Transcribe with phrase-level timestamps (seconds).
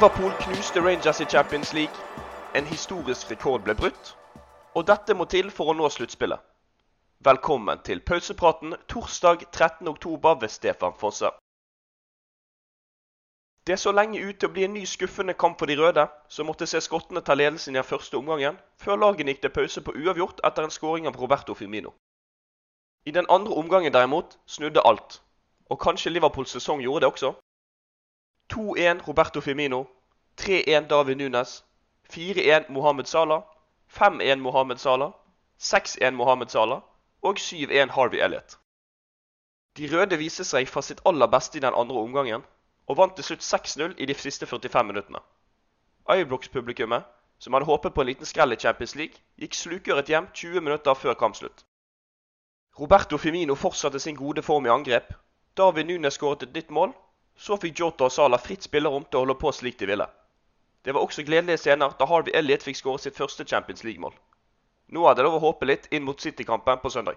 [0.00, 2.00] Liverpool knuste Rangers i Champions League.
[2.54, 4.16] En historisk rekord ble brutt.
[4.74, 6.40] Og dette må til for å nå sluttspillet.
[7.28, 11.28] Velkommen til pausepraten torsdag 13.10 ved Stefan Fosse.
[13.66, 16.48] Det så lenge ut til å bli en ny skuffende kamp for de røde, som
[16.48, 19.98] måtte se skottene ta ledelsen i den første omgangen, før lagene gikk til pause på
[20.00, 21.92] uavgjort etter en skåring av Roberto Firmino.
[23.04, 25.20] I den andre omgangen derimot snudde alt,
[25.68, 27.36] og kanskje Liverpools sesong gjorde det også.
[28.52, 29.86] 2-1 Roberto Firmino,
[30.36, 31.64] 3-1 David Nunes,
[32.10, 33.42] 4-1 Mohammed Salah,
[33.88, 35.12] 5-1 Mohammed Salah,
[35.58, 36.80] 6-1 Mohammed Salah
[37.22, 38.58] og 7-1 Harvey Elliot.
[39.76, 42.42] De røde viste seg fra sitt aller beste i den andre omgangen,
[42.86, 45.20] og vant til slutt 6-0 i de siste 45 minuttene.
[46.10, 47.04] Ibrox-publikummet,
[47.38, 50.94] som hadde håpet på en liten skrell i Champions League, gikk slukøret hjem 20 minutter
[50.94, 51.64] før kampslutt.
[52.80, 55.14] Roberto Firmino fortsatte sin gode form i angrep.
[55.56, 56.92] David Nunes skåret et nytt mål.
[57.40, 60.06] Så fikk Jota og Salah fritt spillerom til å holde på slik de ville.
[60.84, 64.12] Det var også gledelige scener da Harvey Elliot fikk skåret sitt første Champions League-mål.
[64.92, 67.16] Nå er det lov å håpe litt inn mot City-kampen på søndag.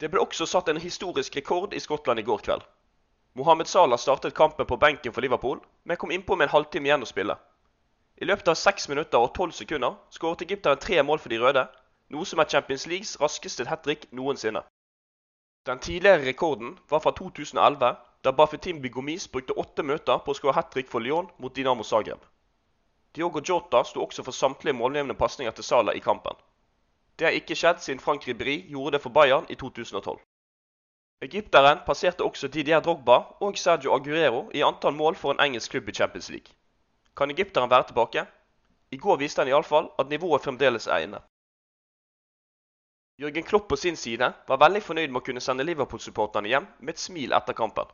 [0.00, 2.64] Det ble også satt en historisk rekord i Skottland i går kveld.
[3.36, 7.04] Mohammed Salah startet kampen på benken for Liverpool, men kom innpå med en halvtime igjen
[7.04, 7.36] å spille.
[8.16, 11.66] I løpet av 6 minutter og 12 sekunder skåret egypteren tre mål for de røde,
[12.08, 14.62] noe som er Champions Leagues raskeste hat trick noensinne.
[15.66, 20.56] Den tidligere rekorden var fra 2011, da Bafetimbi Gomis brukte åtte møter på å skåre
[20.56, 22.24] hat trick for Lyon mot Dinamo Zagreb.
[23.14, 26.34] Diogo Jota sto også for samtlige målgivende pasninger til Salah i kampen.
[27.16, 30.18] Det har ikke skjedd siden Frank Ribéry gjorde det for Bayern i 2012.
[31.22, 35.88] Egypteren passerte også Didier Drogba og Sergio Aguero i antall mål for en engelsk klubb
[35.88, 36.50] i Champions League.
[37.16, 38.24] Kan egypteren være tilbake?
[38.90, 41.20] I går viste han iallfall at nivået fremdeles er inne.
[43.22, 46.92] Jørgen Klopp på sin side var veldig fornøyd med å kunne sende Liverpool-supporterne hjem med
[46.96, 47.86] et smil etter kampen.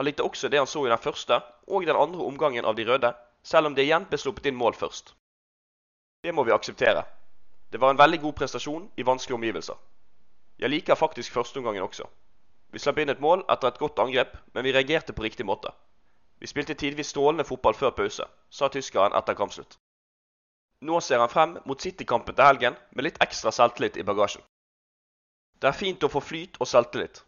[0.00, 1.36] Han likte også det han så i den første
[1.68, 3.10] og den andre omgangen av de røde,
[3.44, 5.10] selv om det igjen ble sluppet inn mål først.
[6.24, 7.02] Det må vi akseptere.
[7.68, 9.76] Det var en veldig god prestasjon i vanskelige omgivelser.
[10.56, 12.06] Jeg liker faktisk førsteomgangen også.
[12.72, 15.68] Vi slapp inn et mål etter et godt angrep, men vi reagerte på riktig måte.
[16.40, 19.76] Vi spilte tidvis strålende fotball før pause, sa tyskeren etter kampslutt.
[20.80, 24.40] Nå ser han frem mot City-kampen til helgen med litt ekstra selvtillit i bagasjen.
[25.60, 27.20] Det er fint å få flyt og selvtillit.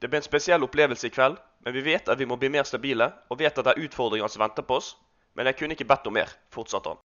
[0.00, 2.66] Det ble en spesiell opplevelse i kveld, men vi vet at vi må bli mer
[2.68, 4.94] stabile, og vet at det er utfordringer som venter på oss,
[5.34, 7.02] men jeg kunne ikke bedt om mer, fortsatte han.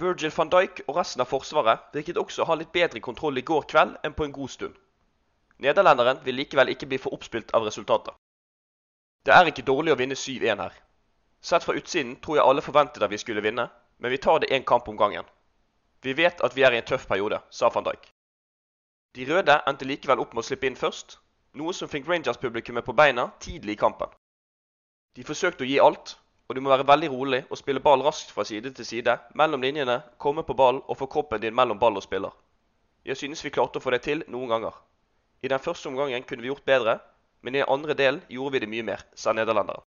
[0.00, 3.44] Virgil van Dijk og resten av forsvaret virket også å ha litt bedre kontroll i
[3.44, 4.78] går kveld enn på en god stund.
[5.60, 8.14] Nederlenderen vil likevel ikke bli for oppspilt av resultatet.
[9.28, 10.78] Det er ikke dårlig å vinne 7-1 her.
[11.44, 13.68] Sett fra utsiden tror jeg alle forventet at vi skulle vinne,
[14.00, 15.28] men vi tar det én kamp om gangen.
[16.00, 18.08] Vi vet at vi er i en tøff periode, sa van Dijk.
[19.16, 21.18] De røde endte likevel opp med å slippe inn først,
[21.58, 24.10] noe som fikk Rangers-publikummet på beina tidlig i kampen.
[25.16, 26.14] De forsøkte å gi alt,
[26.48, 29.62] og du må være veldig rolig og spille ball raskt fra side til side, mellom
[29.62, 32.34] linjene, komme på ball og få kroppen din mellom ball og spiller.
[33.04, 34.74] Jeg synes vi klarte å få det til noen ganger.
[35.42, 36.98] I den første omgangen kunne vi gjort bedre,
[37.40, 39.82] men i den andre delen gjorde vi det mye mer, sa nederlenderen.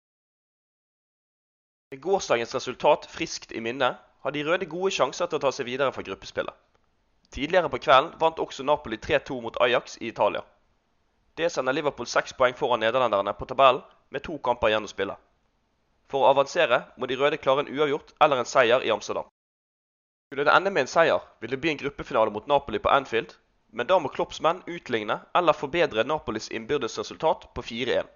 [1.90, 5.66] Med gårsdagens resultat friskt i minne har de røde gode sjanser til å ta seg
[5.66, 6.54] videre fra gruppespillet.
[7.34, 10.44] Tidligere på kvelden vant også Napoli 3-2 mot Ajax i Italia.
[11.40, 13.80] Det sender Liverpool seks poeng foran nederlenderne på tabellen
[14.12, 15.14] med to kamper igjen å spille.
[16.12, 19.30] For å avansere må de røde klare en uavgjort eller en seier i Amsterdam.
[20.28, 23.32] Skulle det ende med en seier, vil det bli en gruppefinale mot Napoli på Anfield,
[23.72, 28.10] men da må Klopps menn utligne eller forbedre Napolis innbyrdes resultat på 4-1.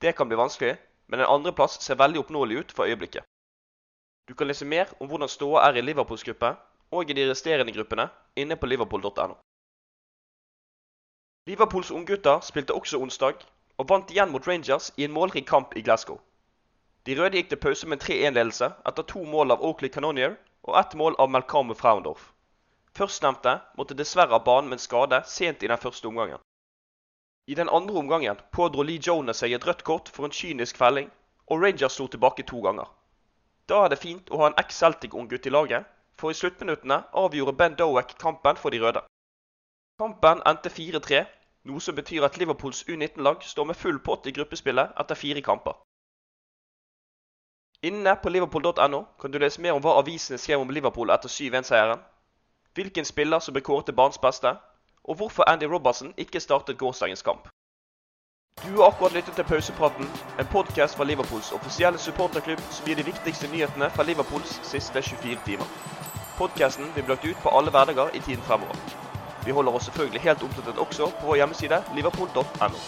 [0.00, 0.78] Det kan bli vanskelig,
[1.12, 3.28] men en andreplass ser veldig oppnåelig ut for øyeblikket.
[4.24, 6.54] Du kan lese mer om hvordan ståa er i Liverpools gruppe
[6.96, 8.08] og i de resterende gruppene
[8.40, 9.36] inne på liverpool.no.
[11.48, 13.38] Liverpools unggutter spilte også onsdag
[13.80, 16.18] og vant igjen mot Rangers i en målrik kamp i Glasgow.
[17.08, 20.34] De røde gikk til pause med 3-1-ledelse etter to mål av Oakley Canonier
[20.68, 22.26] og ett mål av Malcolm Fraundorf.
[22.98, 26.42] Førstnevnte måtte dessverre av banen med en skade sent i den første omgangen.
[27.48, 31.08] I den andre omgangen pådro Lee Jones seg et rødt kort for en kynisk felling,
[31.48, 32.92] og Rangers slo tilbake to ganger.
[33.72, 35.88] Da er det fint å ha en eks-Celtic-unggutt i laget,
[36.20, 39.06] for i sluttminuttene avgjorde Ben Dowack kampen for de røde.
[40.02, 41.24] Kampen endte 4-3,
[41.68, 45.76] noe som betyr at Liverpools U19-lag står med full pott i gruppespillet etter fire kamper.
[47.82, 52.00] Inne på liverpool.no kan du lese mer om hva avisene skrev om Liverpool etter 7-1-seieren,
[52.74, 54.56] hvilken spiller som ble kåret til banens beste,
[55.04, 57.48] og hvorfor Andy Robertson ikke startet gårsdagens kamp.
[58.64, 60.08] Du har akkurat lyttet til Pausepraten,
[60.40, 65.38] en podkast fra Liverpools offisielle supporterklubb som gir de viktigste nyhetene fra Liverpools siste 24
[65.46, 65.76] timer.
[66.38, 69.07] Podkasten blir bli lagt ut på alle hverdager i tiden fremover.
[69.44, 72.78] Vi oss selvfølgelig helt oppdatert også på vår hjemmeside liverpool.no.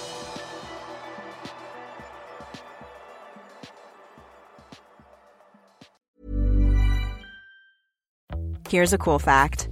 [8.68, 9.68] Here's a cool fact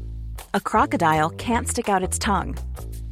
[0.55, 2.57] a crocodile can't stick out its tongue.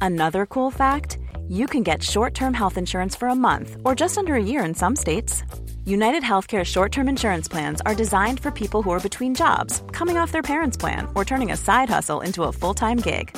[0.01, 1.17] Another cool fact
[1.47, 4.65] you can get short term health insurance for a month or just under a year
[4.65, 5.43] in some states.
[5.85, 10.17] United Healthcare short term insurance plans are designed for people who are between jobs, coming
[10.17, 13.37] off their parents' plan, or turning a side hustle into a full time gig.